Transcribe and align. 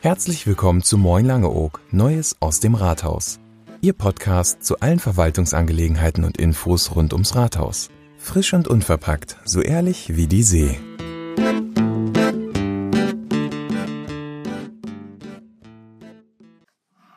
Herzlich 0.00 0.46
willkommen 0.46 0.82
zu 0.82 0.98
Moin 0.98 1.24
Langeoog, 1.24 1.80
Neues 1.90 2.36
aus 2.40 2.60
dem 2.60 2.74
Rathaus. 2.74 3.40
Ihr 3.80 3.94
Podcast 3.94 4.62
zu 4.62 4.80
allen 4.80 4.98
Verwaltungsangelegenheiten 4.98 6.24
und 6.24 6.36
Infos 6.36 6.94
rund 6.94 7.14
ums 7.14 7.34
Rathaus. 7.34 7.88
Frisch 8.18 8.52
und 8.52 8.68
unverpackt, 8.68 9.38
so 9.46 9.62
ehrlich 9.62 10.16
wie 10.16 10.26
die 10.26 10.42
See. 10.42 10.78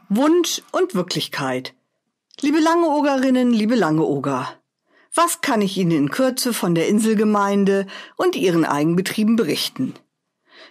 Wunsch 0.07 0.61
und 0.71 0.95
Wirklichkeit. 0.95 1.75
Liebe 2.39 2.59
Langeogerinnen, 2.59 3.51
liebe 3.51 3.75
Langeoger, 3.75 4.47
was 5.15 5.41
kann 5.41 5.61
ich 5.61 5.77
Ihnen 5.77 5.91
in 5.91 6.11
Kürze 6.11 6.53
von 6.53 6.75
der 6.75 6.87
Inselgemeinde 6.87 7.87
und 8.17 8.35
ihren 8.35 8.65
Eigenbetrieben 8.65 9.37
berichten? 9.37 9.93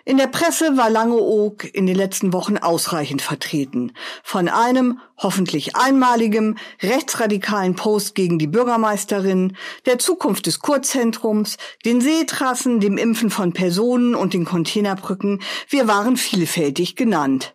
In 0.07 0.19
der 0.19 0.27
Presse 0.27 0.77
war 0.77 0.91
Langeoog 0.91 1.65
in 1.73 1.87
den 1.87 1.97
letzten 1.97 2.35
Wochen 2.35 2.59
ausreichend 2.59 3.23
vertreten. 3.23 3.93
Von 4.23 4.49
einem 4.49 5.01
hoffentlich 5.17 5.77
einmaligem 5.77 6.59
rechtsradikalen 6.83 7.75
Post 7.75 8.15
gegen 8.15 8.39
die 8.39 8.47
Bürgermeisterin, 8.47 9.57
der 9.87 9.99
Zukunft 9.99 10.45
des 10.45 10.59
Kurzentrums, 10.59 11.57
den 11.87 12.03
Seetrassen, 12.03 12.81
dem 12.81 12.99
Impfen 12.99 13.31
von 13.31 13.55
Personen 13.55 14.15
und 14.15 14.35
den 14.35 14.45
Containerbrücken. 14.45 15.41
Wir 15.71 15.89
waren 15.89 16.19
vielfältig 16.19 16.97
genannt. 16.97 17.55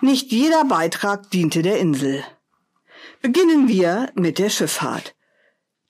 Nicht 0.00 0.30
jeder 0.30 0.64
Beitrag 0.66 1.28
diente 1.32 1.62
der 1.62 1.80
Insel. 1.80 2.22
Beginnen 3.22 3.66
wir 3.66 4.12
mit 4.14 4.38
der 4.38 4.50
Schifffahrt. 4.50 5.16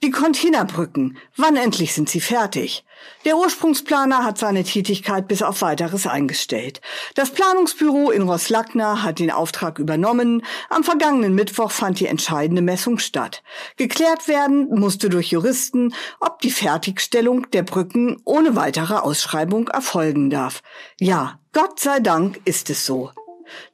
Die 0.01 0.13
Containerbrücken. 0.13 1.19
Wann 1.37 1.57
endlich 1.57 1.93
sind 1.93 2.09
sie 2.09 2.21
fertig? 2.21 2.85
Der 3.25 3.37
Ursprungsplaner 3.37 4.25
hat 4.25 4.39
seine 4.39 4.63
Tätigkeit 4.63 5.27
bis 5.27 5.43
auf 5.43 5.61
weiteres 5.61 6.07
eingestellt. 6.07 6.81
Das 7.17 7.31
Planungsbüro 7.31 8.13
in 8.13 8.23
Roslackner 8.23 9.03
hat 9.03 9.19
den 9.19 9.33
Auftrag 9.33 9.81
übernommen. 9.81 10.45
Am 10.71 10.85
vergangenen 10.85 11.35
Mittwoch 11.35 11.73
fand 11.73 11.99
die 11.99 12.07
entscheidende 12.07 12.63
Messung 12.63 13.01
statt. 13.01 13.43
Geklärt 13.77 14.29
werden 14.29 14.69
musste 14.71 15.09
durch 15.09 15.33
Juristen, 15.33 15.93
ob 16.21 16.41
die 16.43 16.53
Fertigstellung 16.53 17.51
der 17.51 17.65
Brücken 17.65 18.23
ohne 18.25 18.55
weitere 18.55 18.95
Ausschreibung 18.95 19.67
erfolgen 19.67 20.31
darf. 20.31 20.63
Ja, 21.01 21.41
Gott 21.53 21.81
sei 21.81 21.99
Dank 21.99 22.41
ist 22.45 22.71
es 22.71 22.87
so. 22.87 23.11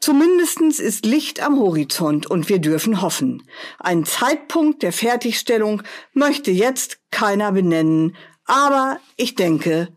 Zumindestens 0.01 0.81
ist 0.81 1.07
Licht 1.07 1.41
am 1.41 1.59
Horizont 1.59 2.27
und 2.27 2.49
wir 2.49 2.59
dürfen 2.59 3.03
hoffen. 3.03 3.43
Ein 3.79 4.05
Zeitpunkt 4.05 4.83
der 4.83 4.93
Fertigstellung 4.93 5.83
möchte 6.13 6.51
jetzt 6.51 6.99
keiner 7.11 7.53
benennen, 7.53 8.17
aber 8.45 8.99
ich 9.17 9.35
denke, 9.35 9.89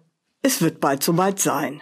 es 0.42 0.62
wird 0.62 0.80
bald 0.80 1.04
soweit 1.04 1.40
sein. 1.40 1.82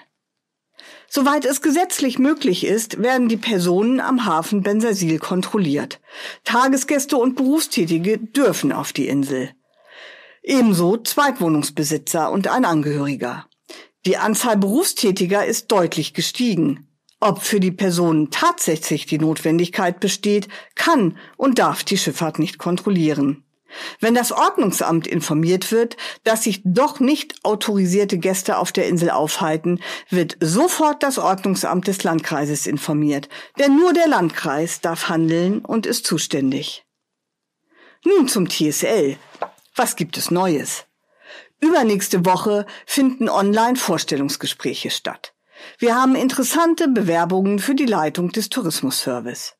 Soweit 1.07 1.45
es 1.45 1.61
gesetzlich 1.61 2.19
möglich 2.19 2.65
ist, 2.65 3.01
werden 3.01 3.29
die 3.29 3.37
Personen 3.37 3.99
am 3.99 4.25
Hafen 4.25 4.63
Bensersiel 4.63 5.19
kontrolliert. 5.19 6.01
Tagesgäste 6.43 7.15
und 7.15 7.35
Berufstätige 7.35 8.17
dürfen 8.17 8.71
auf 8.71 8.91
die 8.91 9.07
Insel. 9.07 9.51
Ebenso 10.43 10.97
Zweitwohnungsbesitzer 10.97 12.31
und 12.31 12.47
ein 12.47 12.65
Angehöriger. 12.65 13.47
Die 14.05 14.17
Anzahl 14.17 14.57
Berufstätiger 14.57 15.45
ist 15.45 15.71
deutlich 15.71 16.13
gestiegen. 16.13 16.84
Ob 17.25 17.41
für 17.41 17.59
die 17.59 17.71
Personen 17.71 18.29
tatsächlich 18.29 19.07
die 19.07 19.17
Notwendigkeit 19.17 19.99
besteht, 19.99 20.47
kann 20.75 21.17
und 21.37 21.57
darf 21.57 21.83
die 21.83 21.97
Schifffahrt 21.97 22.37
nicht 22.37 22.59
kontrollieren. 22.59 23.43
Wenn 23.99 24.13
das 24.13 24.31
Ordnungsamt 24.31 25.07
informiert 25.07 25.71
wird, 25.71 25.97
dass 26.23 26.43
sich 26.43 26.61
doch 26.63 26.99
nicht 26.99 27.43
autorisierte 27.43 28.19
Gäste 28.19 28.59
auf 28.59 28.71
der 28.71 28.87
Insel 28.87 29.09
aufhalten, 29.09 29.79
wird 30.11 30.37
sofort 30.39 31.01
das 31.01 31.17
Ordnungsamt 31.17 31.87
des 31.87 32.03
Landkreises 32.03 32.67
informiert, 32.67 33.27
denn 33.57 33.75
nur 33.75 33.91
der 33.91 34.07
Landkreis 34.07 34.81
darf 34.81 35.09
handeln 35.09 35.65
und 35.65 35.87
ist 35.87 36.05
zuständig. 36.05 36.85
Nun 38.03 38.27
zum 38.27 38.47
TSL. 38.47 39.17
Was 39.75 39.95
gibt 39.95 40.17
es 40.17 40.29
Neues? 40.29 40.85
Übernächste 41.59 42.23
Woche 42.23 42.67
finden 42.85 43.29
online 43.29 43.77
Vorstellungsgespräche 43.77 44.91
statt. 44.91 45.34
Wir 45.77 45.95
haben 45.95 46.15
interessante 46.15 46.87
Bewerbungen 46.87 47.59
für 47.59 47.75
die 47.75 47.85
Leitung 47.85 48.31
des 48.31 48.49
Tourismusservice. 48.49 49.55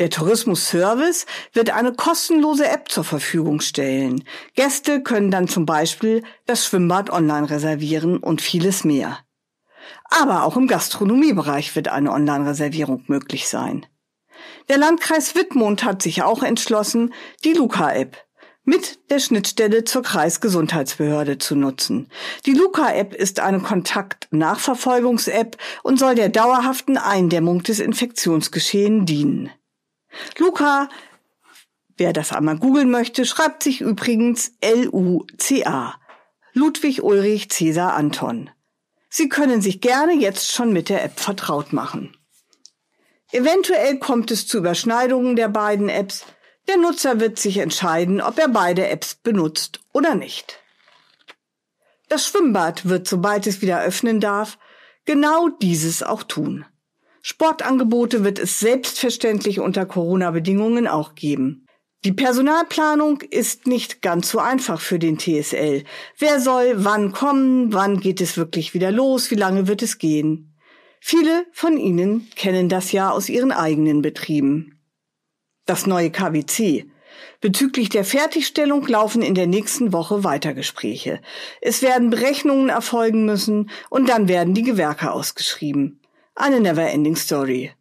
Der 0.00 0.10
Tourismusservice 0.10 1.26
wird 1.52 1.70
eine 1.70 1.92
kostenlose 1.92 2.66
App 2.66 2.90
zur 2.90 3.04
Verfügung 3.04 3.60
stellen. 3.60 4.24
Gäste 4.56 5.02
können 5.02 5.30
dann 5.30 5.46
zum 5.46 5.66
Beispiel 5.66 6.24
das 6.46 6.66
Schwimmbad 6.66 7.10
online 7.10 7.48
reservieren 7.48 8.18
und 8.18 8.42
vieles 8.42 8.82
mehr. 8.82 9.20
Aber 10.10 10.44
auch 10.44 10.56
im 10.56 10.66
Gastronomiebereich 10.66 11.76
wird 11.76 11.88
eine 11.88 12.10
Online-Reservierung 12.10 13.04
möglich 13.06 13.48
sein. 13.48 13.86
Der 14.68 14.78
Landkreis 14.78 15.36
Wittmund 15.36 15.84
hat 15.84 16.02
sich 16.02 16.22
auch 16.22 16.42
entschlossen, 16.42 17.14
die 17.44 17.52
Luca-App 17.52 18.16
mit 18.64 19.10
der 19.10 19.20
Schnittstelle 19.20 19.84
zur 19.84 20.02
Kreisgesundheitsbehörde 20.02 21.38
zu 21.38 21.54
nutzen. 21.54 22.08
Die 22.46 22.54
Luca-App 22.54 23.14
ist 23.14 23.40
eine 23.40 23.60
Kontakt-Nachverfolgungs-App 23.60 25.58
und 25.82 25.98
soll 25.98 26.14
der 26.14 26.30
dauerhaften 26.30 26.96
Eindämmung 26.96 27.62
des 27.62 27.78
Infektionsgeschehen 27.78 29.06
dienen. 29.06 29.50
Luca, 30.38 30.88
wer 31.96 32.12
das 32.12 32.32
einmal 32.32 32.58
googeln 32.58 32.90
möchte, 32.90 33.24
schreibt 33.24 33.62
sich 33.62 33.80
übrigens 33.80 34.52
L-U-C-A. 34.60 35.94
Ludwig 36.52 37.02
Ulrich 37.02 37.50
Cäsar 37.50 37.94
Anton. 37.94 38.50
Sie 39.10 39.28
können 39.28 39.60
sich 39.60 39.80
gerne 39.80 40.14
jetzt 40.14 40.52
schon 40.52 40.72
mit 40.72 40.88
der 40.88 41.04
App 41.04 41.20
vertraut 41.20 41.72
machen. 41.72 42.16
Eventuell 43.32 43.98
kommt 43.98 44.30
es 44.30 44.46
zu 44.46 44.58
Überschneidungen 44.58 45.34
der 45.34 45.48
beiden 45.48 45.88
Apps. 45.88 46.24
Der 46.68 46.76
Nutzer 46.78 47.20
wird 47.20 47.38
sich 47.38 47.58
entscheiden, 47.58 48.20
ob 48.20 48.38
er 48.38 48.48
beide 48.48 48.88
Apps 48.88 49.14
benutzt 49.14 49.80
oder 49.92 50.14
nicht. 50.14 50.60
Das 52.08 52.26
Schwimmbad 52.26 52.88
wird, 52.88 53.06
sobald 53.06 53.46
es 53.46 53.60
wieder 53.62 53.82
öffnen 53.82 54.20
darf, 54.20 54.58
genau 55.04 55.48
dieses 55.48 56.02
auch 56.02 56.22
tun. 56.22 56.64
Sportangebote 57.22 58.22
wird 58.24 58.38
es 58.38 58.60
selbstverständlich 58.60 59.60
unter 59.60 59.86
Corona-Bedingungen 59.86 60.86
auch 60.86 61.14
geben. 61.14 61.66
Die 62.04 62.12
Personalplanung 62.12 63.22
ist 63.22 63.66
nicht 63.66 64.02
ganz 64.02 64.30
so 64.30 64.38
einfach 64.38 64.78
für 64.78 64.98
den 64.98 65.18
TSL. 65.18 65.84
Wer 66.18 66.38
soll 66.38 66.84
wann 66.84 67.12
kommen? 67.12 67.72
Wann 67.72 67.98
geht 67.98 68.20
es 68.20 68.36
wirklich 68.36 68.74
wieder 68.74 68.90
los? 68.90 69.30
Wie 69.30 69.36
lange 69.36 69.68
wird 69.68 69.80
es 69.80 69.96
gehen? 69.96 70.54
Viele 71.00 71.46
von 71.52 71.78
Ihnen 71.78 72.28
kennen 72.36 72.68
das 72.68 72.92
ja 72.92 73.10
aus 73.10 73.30
Ihren 73.30 73.52
eigenen 73.52 74.02
Betrieben. 74.02 74.73
Das 75.66 75.86
neue 75.86 76.10
KWC. 76.10 76.86
Bezüglich 77.40 77.88
der 77.88 78.04
Fertigstellung 78.04 78.86
laufen 78.86 79.22
in 79.22 79.34
der 79.34 79.46
nächsten 79.46 79.92
Woche 79.92 80.24
Weitergespräche. 80.24 81.20
Es 81.62 81.80
werden 81.80 82.10
Berechnungen 82.10 82.68
erfolgen 82.68 83.24
müssen 83.24 83.70
und 83.88 84.08
dann 84.08 84.28
werden 84.28 84.52
die 84.52 84.62
Gewerke 84.62 85.10
ausgeschrieben. 85.10 86.00
Eine 86.34 86.60
never-ending 86.60 87.16
Story. 87.16 87.72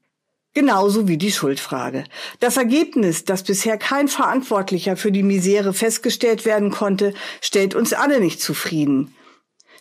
Genauso 0.53 1.07
wie 1.07 1.17
die 1.17 1.31
Schuldfrage. 1.31 2.03
Das 2.39 2.57
Ergebnis, 2.57 3.25
dass 3.25 3.43
bisher 3.43 3.77
kein 3.77 4.07
Verantwortlicher 4.07 4.95
für 4.95 5.11
die 5.11 5.23
Misere 5.23 5.73
festgestellt 5.73 6.45
werden 6.45 6.69
konnte, 6.69 7.13
stellt 7.41 7.73
uns 7.75 7.91
alle 7.91 8.19
nicht 8.19 8.39
zufrieden. 8.39 9.16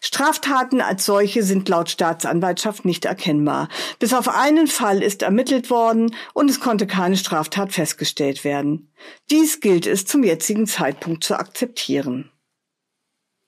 Straftaten 0.04 0.80
als 0.80 1.04
solche 1.04 1.44
sind 1.44 1.68
laut 1.68 1.88
Staatsanwaltschaft 1.88 2.84
nicht 2.84 3.04
erkennbar. 3.04 3.68
Bis 4.00 4.12
auf 4.12 4.28
einen 4.28 4.66
Fall 4.66 5.00
ist 5.00 5.22
ermittelt 5.22 5.70
worden 5.70 6.14
und 6.34 6.50
es 6.50 6.58
konnte 6.58 6.88
keine 6.88 7.16
Straftat 7.16 7.72
festgestellt 7.72 8.42
werden. 8.42 8.92
Dies 9.30 9.60
gilt 9.60 9.86
es 9.86 10.04
zum 10.04 10.24
jetzigen 10.24 10.66
Zeitpunkt 10.66 11.22
zu 11.22 11.38
akzeptieren. 11.38 12.32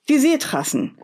Die 0.07 0.17
Seetrassen. 0.17 0.97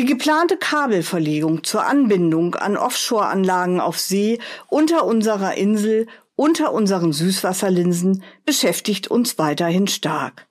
Die 0.00 0.04
geplante 0.04 0.56
Kabelverlegung 0.56 1.62
zur 1.62 1.86
Anbindung 1.86 2.56
an 2.56 2.76
Offshore-Anlagen 2.76 3.80
auf 3.80 4.00
See 4.00 4.40
unter 4.66 5.06
unserer 5.06 5.54
Insel, 5.54 6.08
unter 6.34 6.72
unseren 6.72 7.12
Süßwasserlinsen 7.12 8.24
beschäftigt 8.44 9.06
uns 9.08 9.38
weiterhin 9.38 9.86
stark. 9.86 10.45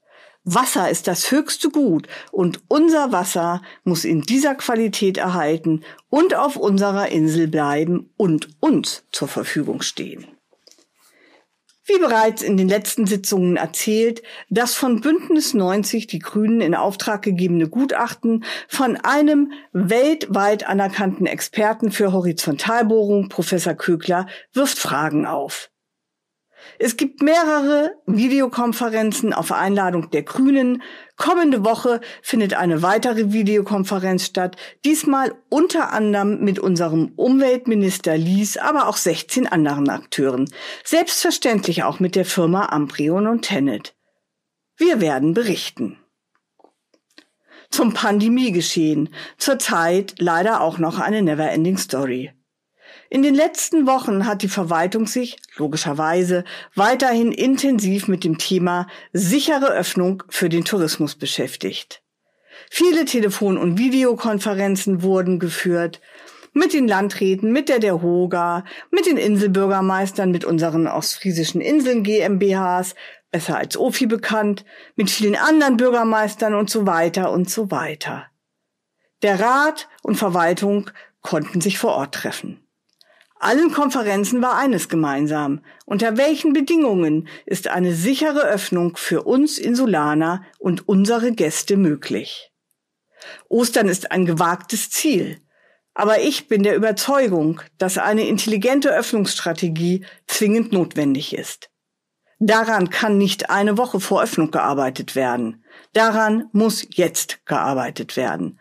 Wasser 0.45 0.91
ist 0.91 1.07
das 1.07 1.31
höchste 1.31 1.69
Gut 1.69 2.07
und 2.31 2.61
unser 2.67 3.11
Wasser 3.11 3.63
muss 3.83 4.05
in 4.05 4.21
dieser 4.21 4.53
Qualität 4.53 5.17
erhalten 5.17 5.83
und 6.09 6.35
auf 6.35 6.55
unserer 6.55 7.09
Insel 7.09 7.47
bleiben 7.47 8.11
und 8.15 8.49
uns 8.59 9.03
zur 9.11 9.27
Verfügung 9.27 9.81
stehen. 9.81 10.27
Wie 11.87 11.99
bereits 11.99 12.41
in 12.43 12.57
den 12.57 12.69
letzten 12.69 13.07
Sitzungen 13.07 13.57
erzählt, 13.57 14.21
das 14.49 14.75
von 14.75 15.01
Bündnis 15.01 15.53
90 15.53 16.07
die 16.07 16.19
Grünen 16.19 16.61
in 16.61 16.73
Auftrag 16.75 17.21
gegebene 17.23 17.67
Gutachten 17.67 18.43
von 18.67 18.97
einem 18.97 19.51
weltweit 19.71 20.67
anerkannten 20.67 21.25
Experten 21.27 21.91
für 21.91 22.11
Horizontalbohrung, 22.11 23.29
Professor 23.29 23.75
Kögler, 23.75 24.27
wirft 24.53 24.77
Fragen 24.79 25.25
auf. 25.25 25.69
Es 26.79 26.97
gibt 26.97 27.21
mehrere 27.21 27.95
Videokonferenzen 28.05 29.33
auf 29.33 29.51
Einladung 29.51 30.09
der 30.11 30.23
Grünen. 30.23 30.81
Kommende 31.17 31.63
Woche 31.63 32.01
findet 32.21 32.53
eine 32.53 32.81
weitere 32.81 33.31
Videokonferenz 33.31 34.25
statt, 34.25 34.57
diesmal 34.83 35.35
unter 35.49 35.93
anderem 35.93 36.41
mit 36.43 36.59
unserem 36.59 37.13
Umweltminister 37.15 38.17
Lies, 38.17 38.57
aber 38.57 38.87
auch 38.87 38.97
16 38.97 39.47
anderen 39.47 39.89
Akteuren. 39.89 40.49
Selbstverständlich 40.83 41.83
auch 41.83 41.99
mit 41.99 42.15
der 42.15 42.25
Firma 42.25 42.67
Amprion 42.67 43.27
und 43.27 43.43
Tenet. 43.43 43.95
Wir 44.77 44.99
werden 44.99 45.33
berichten. 45.33 45.97
Zum 47.71 47.93
Pandemiegeschehen. 47.93 49.09
Zurzeit 49.37 50.15
leider 50.19 50.61
auch 50.61 50.77
noch 50.77 50.99
eine 50.99 51.21
Neverending 51.21 51.77
Story. 51.77 52.33
In 53.09 53.21
den 53.21 53.35
letzten 53.35 53.87
Wochen 53.87 54.25
hat 54.25 54.41
die 54.41 54.49
Verwaltung 54.49 55.07
sich, 55.07 55.37
logischerweise, 55.55 56.43
weiterhin 56.75 57.31
intensiv 57.31 58.07
mit 58.07 58.23
dem 58.23 58.37
Thema 58.37 58.87
sichere 59.13 59.71
Öffnung 59.71 60.23
für 60.29 60.49
den 60.49 60.65
Tourismus 60.65 61.15
beschäftigt. 61.15 62.01
Viele 62.69 63.05
Telefon- 63.05 63.57
und 63.57 63.77
Videokonferenzen 63.77 65.01
wurden 65.01 65.39
geführt, 65.39 66.01
mit 66.53 66.73
den 66.73 66.87
Landräten, 66.87 67.51
mit 67.51 67.67
der 67.67 67.79
der 67.79 68.01
Hoga, 68.01 68.63
mit 68.89 69.05
den 69.05 69.17
Inselbürgermeistern, 69.17 70.31
mit 70.31 70.45
unseren 70.45 70.87
ostfriesischen 70.87 71.59
Inseln 71.59 72.03
GmbHs, 72.03 72.95
besser 73.29 73.57
als 73.57 73.77
OFI 73.77 74.05
bekannt, 74.05 74.63
mit 74.95 75.09
vielen 75.09 75.35
anderen 75.35 75.75
Bürgermeistern 75.75 76.55
und 76.55 76.69
so 76.69 76.87
weiter 76.87 77.31
und 77.31 77.49
so 77.49 77.71
weiter. 77.71 78.27
Der 79.21 79.39
Rat 79.39 79.89
und 80.01 80.15
Verwaltung 80.15 80.89
konnten 81.21 81.59
sich 81.59 81.77
vor 81.77 81.95
Ort 81.95 82.15
treffen. 82.15 82.64
Allen 83.37 83.71
Konferenzen 83.71 84.41
war 84.41 84.57
eines 84.57 84.87
gemeinsam. 84.89 85.61
Unter 85.85 86.17
welchen 86.17 86.53
Bedingungen 86.53 87.27
ist 87.45 87.67
eine 87.67 87.93
sichere 87.93 88.43
Öffnung 88.43 88.95
für 88.95 89.23
uns 89.23 89.57
Insulaner 89.57 90.43
und 90.57 90.87
unsere 90.87 91.33
Gäste 91.33 91.75
möglich? 91.75 92.51
Ostern 93.49 93.89
ist 93.89 94.11
ein 94.11 94.25
gewagtes 94.25 94.89
Ziel. 94.89 95.41
Aber 95.93 96.21
ich 96.21 96.47
bin 96.47 96.63
der 96.63 96.75
Überzeugung, 96.75 97.61
dass 97.77 97.97
eine 97.97 98.27
intelligente 98.27 98.89
Öffnungsstrategie 98.89 100.05
zwingend 100.27 100.71
notwendig 100.71 101.35
ist. 101.35 101.69
Daran 102.39 102.89
kann 102.89 103.17
nicht 103.17 103.49
eine 103.49 103.77
Woche 103.77 104.01
vor 104.01 104.21
Öffnung 104.21 104.51
gearbeitet 104.51 105.15
werden. 105.15 105.63
Daran 105.93 106.49
muss 106.51 106.85
jetzt 106.91 107.45
gearbeitet 107.45 108.17
werden. 108.17 108.59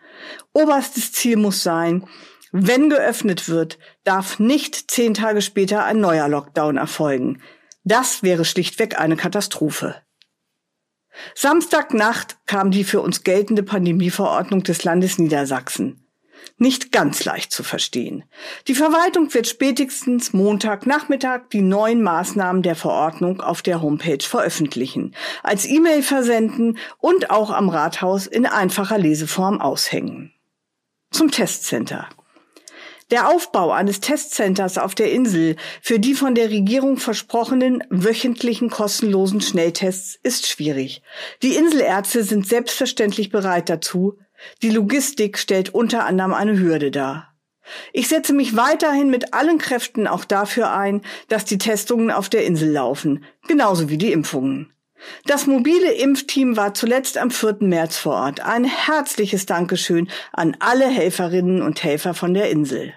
Oberstes 0.53 1.11
Ziel 1.11 1.35
muss 1.35 1.61
sein, 1.61 2.07
wenn 2.57 2.89
geöffnet 2.89 3.49
wird, 3.49 3.77
darf 4.05 4.39
nicht 4.39 4.89
zehn 4.89 5.13
Tage 5.13 5.41
später 5.41 5.83
ein 5.83 5.99
neuer 5.99 6.29
Lockdown 6.29 6.77
erfolgen. 6.77 7.41
Das 7.83 8.23
wäre 8.23 8.45
schlichtweg 8.45 8.97
eine 8.97 9.17
Katastrophe. 9.17 9.95
Samstagnacht 11.33 12.37
kam 12.45 12.71
die 12.71 12.85
für 12.85 13.01
uns 13.01 13.23
geltende 13.23 13.61
Pandemieverordnung 13.61 14.63
des 14.63 14.85
Landes 14.85 15.17
Niedersachsen. 15.17 16.01
Nicht 16.57 16.93
ganz 16.93 17.25
leicht 17.25 17.51
zu 17.51 17.63
verstehen. 17.63 18.23
Die 18.69 18.75
Verwaltung 18.75 19.33
wird 19.33 19.47
spätestens 19.47 20.31
Montagnachmittag 20.31 21.49
die 21.51 21.61
neuen 21.61 22.01
Maßnahmen 22.01 22.61
der 22.61 22.75
Verordnung 22.75 23.41
auf 23.41 23.63
der 23.63 23.81
Homepage 23.81 24.23
veröffentlichen, 24.23 25.13
als 25.43 25.65
E-Mail 25.65 26.03
versenden 26.03 26.77
und 26.99 27.31
auch 27.31 27.51
am 27.51 27.67
Rathaus 27.67 28.27
in 28.27 28.45
einfacher 28.45 28.97
Leseform 28.97 29.59
aushängen. 29.59 30.31
Zum 31.11 31.31
Testcenter. 31.31 32.07
Der 33.11 33.29
Aufbau 33.29 33.69
eines 33.69 33.99
Testcenters 33.99 34.79
auf 34.79 34.95
der 34.95 35.11
Insel 35.11 35.57
für 35.79 35.99
die 35.99 36.15
von 36.15 36.33
der 36.33 36.49
Regierung 36.49 36.97
versprochenen 36.97 37.83
wöchentlichen 37.91 38.71
kostenlosen 38.71 39.41
Schnelltests 39.41 40.17
ist 40.23 40.47
schwierig. 40.47 41.03
Die 41.43 41.55
Inselärzte 41.55 42.23
sind 42.23 42.47
selbstverständlich 42.47 43.29
bereit 43.29 43.69
dazu. 43.69 44.17
Die 44.63 44.71
Logistik 44.71 45.37
stellt 45.37 45.69
unter 45.69 46.05
anderem 46.05 46.33
eine 46.33 46.59
Hürde 46.59 46.89
dar. 46.89 47.35
Ich 47.93 48.07
setze 48.07 48.33
mich 48.33 48.55
weiterhin 48.55 49.11
mit 49.11 49.35
allen 49.35 49.59
Kräften 49.59 50.07
auch 50.07 50.25
dafür 50.25 50.71
ein, 50.71 51.01
dass 51.27 51.45
die 51.45 51.59
Testungen 51.59 52.09
auf 52.09 52.27
der 52.29 52.43
Insel 52.45 52.71
laufen, 52.71 53.23
genauso 53.47 53.87
wie 53.87 53.99
die 53.99 54.11
Impfungen. 54.11 54.74
Das 55.25 55.47
mobile 55.47 55.91
Impfteam 55.93 56.57
war 56.57 56.73
zuletzt 56.73 57.17
am 57.17 57.31
4. 57.31 57.57
März 57.61 57.97
vor 57.97 58.13
Ort. 58.13 58.39
Ein 58.39 58.65
herzliches 58.65 59.45
Dankeschön 59.45 60.09
an 60.33 60.55
alle 60.59 60.87
Helferinnen 60.87 61.61
und 61.61 61.83
Helfer 61.83 62.13
von 62.13 62.33
der 62.33 62.49
Insel. 62.49 62.93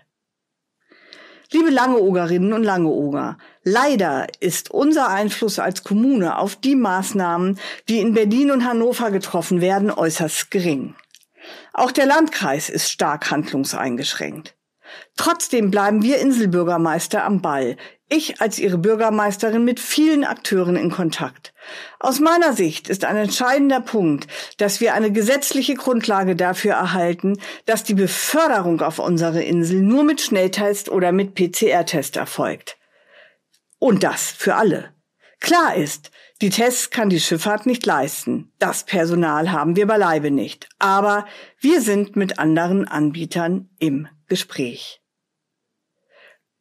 Liebe 1.51 1.71
Langeogerinnen 1.71 2.53
und 2.53 2.63
Langeoger, 2.63 3.39
leider 3.63 4.27
ist 4.41 4.71
unser 4.71 5.09
Einfluss 5.09 5.59
als 5.59 5.83
Kommune 5.83 6.37
auf 6.37 6.57
die 6.57 6.75
Maßnahmen, 6.75 7.59
die 7.89 8.01
in 8.01 8.13
Berlin 8.13 8.51
und 8.51 8.67
Hannover 8.67 9.11
getroffen 9.11 9.63
werden, 9.63 9.91
äußerst 9.91 10.51
gering. 10.51 10.95
Auch 11.73 11.91
der 11.91 12.05
Landkreis 12.05 12.69
ist 12.69 12.91
stark 12.91 13.31
handlungseingeschränkt. 13.31 14.57
Trotzdem 15.17 15.71
bleiben 15.71 16.03
wir 16.03 16.19
Inselbürgermeister 16.19 17.25
am 17.25 17.41
Ball. 17.41 17.77
Ich 18.11 18.41
als 18.41 18.59
Ihre 18.59 18.79
Bürgermeisterin 18.79 19.65
mit 19.65 19.81
vielen 19.81 20.25
Akteuren 20.25 20.77
in 20.77 20.91
Kontakt. 20.91 21.53
Aus 22.01 22.21
meiner 22.21 22.55
Sicht 22.55 22.89
ist 22.89 23.05
ein 23.05 23.17
entscheidender 23.17 23.81
Punkt, 23.81 24.27
dass 24.57 24.81
wir 24.81 24.95
eine 24.95 25.13
gesetzliche 25.13 25.75
Grundlage 25.75 26.35
dafür 26.35 26.73
erhalten, 26.73 27.39
dass 27.67 27.85
die 27.85 27.95
Beförderung 27.95 28.81
auf 28.81 28.99
unsere 28.99 29.43
Insel 29.43 29.83
nur 29.83 30.05
mit 30.05 30.23
Schnelltest 30.23 30.89
oder 30.89 31.13
mit 31.13 31.35
PCR-Test 31.35 32.17
erfolgt. 32.17 32.79
Und 33.79 34.03
das 34.03 34.31
für 34.31 34.55
alle. 34.55 34.95
Klar 35.41 35.77
ist, 35.77 36.11
die 36.41 36.51
Tests 36.51 36.91
kann 36.91 37.11
die 37.11 37.21
Schifffahrt 37.21 37.67
nicht 37.67 37.85
leisten. 37.85 38.53
Das 38.59 38.85
Personal 38.85 39.53
haben 39.53 39.77
wir 39.77 39.87
beileibe 39.87 40.31
nicht. 40.31 40.69
Aber 40.79 41.27
wir 41.61 41.83
sind 41.83 42.17
mit 42.17 42.39
anderen 42.39 42.89
Anbietern 42.89 43.69
im 43.79 44.09
Gespräch. 44.29 45.03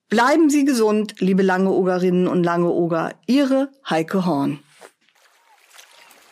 Bleiben 0.10 0.50
Sie 0.50 0.64
gesund, 0.64 1.16
liebe 1.20 1.44
Langeogerinnen 1.44 2.30
und 2.30 2.42
Langeoger. 2.42 3.16
Ihre 3.26 3.70
Heike 3.90 4.26
Horn. 4.26 4.60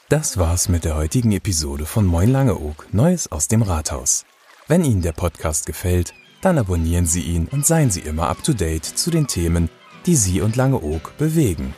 Das 0.08 0.38
war's 0.38 0.70
mit 0.70 0.86
der 0.86 0.96
heutigen 0.96 1.34
Episode 1.34 1.86
von 1.86 2.06
Moin 2.06 2.32
Langeoog, 2.32 2.88
Neues 2.94 3.30
aus 3.34 3.50
dem 3.50 3.62
Rathaus. 3.62 4.26
Wenn 4.70 4.86
Ihnen 4.86 5.02
der 5.02 5.12
Podcast 5.12 5.66
gefällt, 5.66 6.14
dann 6.42 6.58
abonnieren 6.58 7.06
Sie 7.06 7.24
ihn 7.24 7.50
und 7.52 7.66
seien 7.66 7.92
Sie 7.92 8.00
immer 8.00 8.30
up 8.30 8.42
to 8.46 8.54
date 8.54 8.86
zu 8.86 9.12
den 9.12 9.28
Themen, 9.28 9.70
die 10.06 10.16
Sie 10.16 10.40
und 10.40 10.56
Langeoog 10.56 11.18
bewegen. 11.18 11.74